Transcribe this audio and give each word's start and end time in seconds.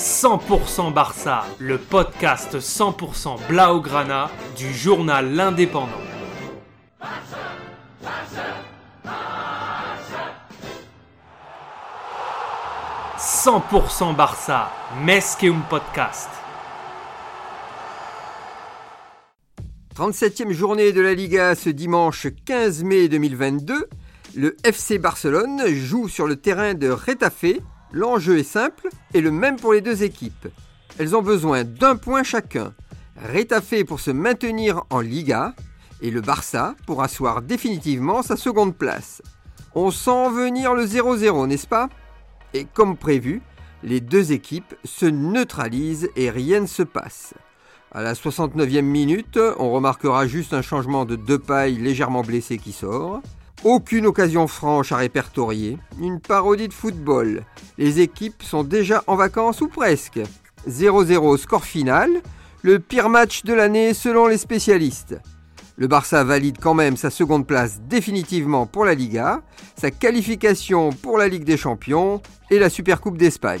100% 0.00 0.94
Barça, 0.94 1.44
le 1.58 1.76
podcast 1.76 2.58
100% 2.58 3.36
Blaugrana 3.48 4.30
du 4.56 4.72
journal 4.72 5.34
L'Indépendant. 5.34 5.90
100% 13.18 14.16
Barça, 14.16 14.70
un 15.06 15.60
podcast. 15.68 16.30
37e 19.94 20.52
journée 20.52 20.92
de 20.92 21.02
la 21.02 21.12
Liga 21.12 21.54
ce 21.54 21.68
dimanche 21.68 22.28
15 22.46 22.84
mai 22.84 23.08
2022. 23.08 23.86
Le 24.34 24.56
FC 24.64 24.96
Barcelone 24.96 25.66
joue 25.66 26.08
sur 26.08 26.26
le 26.26 26.36
terrain 26.36 26.72
de 26.72 26.88
Retafe. 26.88 27.60
L'enjeu 27.92 28.38
est 28.38 28.44
simple 28.44 28.88
et 29.14 29.20
le 29.20 29.30
même 29.30 29.56
pour 29.56 29.72
les 29.72 29.80
deux 29.80 30.02
équipes. 30.04 30.48
Elles 30.98 31.16
ont 31.16 31.22
besoin 31.22 31.64
d'un 31.64 31.96
point 31.96 32.22
chacun. 32.22 32.72
Retafe 33.34 33.84
pour 33.84 34.00
se 34.00 34.10
maintenir 34.10 34.84
en 34.90 35.00
Liga 35.00 35.54
et 36.00 36.10
le 36.10 36.20
Barça 36.20 36.74
pour 36.86 37.02
asseoir 37.02 37.42
définitivement 37.42 38.22
sa 38.22 38.36
seconde 38.36 38.76
place. 38.76 39.22
On 39.74 39.90
sent 39.90 40.30
venir 40.30 40.74
le 40.74 40.84
0-0, 40.84 41.46
n'est-ce 41.46 41.66
pas? 41.66 41.88
Et 42.54 42.64
comme 42.64 42.96
prévu, 42.96 43.42
les 43.82 44.00
deux 44.00 44.32
équipes 44.32 44.74
se 44.84 45.06
neutralisent 45.06 46.10
et 46.16 46.30
rien 46.30 46.60
ne 46.60 46.66
se 46.66 46.82
passe. 46.82 47.34
À 47.92 48.02
la 48.02 48.14
69e 48.14 48.82
minute, 48.82 49.38
on 49.58 49.72
remarquera 49.72 50.26
juste 50.26 50.54
un 50.54 50.62
changement 50.62 51.04
de 51.04 51.16
deux 51.16 51.38
pailles 51.38 51.76
légèrement 51.76 52.22
blessé 52.22 52.58
qui 52.58 52.72
sort. 52.72 53.20
Aucune 53.62 54.06
occasion 54.06 54.46
franche 54.46 54.90
à 54.90 54.96
répertorier. 54.96 55.76
Une 56.00 56.18
parodie 56.18 56.68
de 56.68 56.72
football. 56.72 57.44
Les 57.76 58.00
équipes 58.00 58.42
sont 58.42 58.64
déjà 58.64 59.04
en 59.06 59.16
vacances 59.16 59.60
ou 59.60 59.68
presque. 59.68 60.18
0-0 60.66 61.36
score 61.36 61.66
final. 61.66 62.10
Le 62.62 62.78
pire 62.78 63.10
match 63.10 63.44
de 63.44 63.52
l'année 63.52 63.92
selon 63.92 64.28
les 64.28 64.38
spécialistes. 64.38 65.20
Le 65.76 65.88
Barça 65.88 66.24
valide 66.24 66.56
quand 66.58 66.72
même 66.72 66.96
sa 66.96 67.10
seconde 67.10 67.46
place 67.46 67.80
définitivement 67.82 68.64
pour 68.64 68.86
la 68.86 68.94
Liga, 68.94 69.42
sa 69.76 69.90
qualification 69.90 70.90
pour 70.90 71.18
la 71.18 71.28
Ligue 71.28 71.44
des 71.44 71.58
Champions 71.58 72.22
et 72.50 72.58
la 72.58 72.70
Supercoupe 72.70 73.18
d'Espagne. 73.18 73.60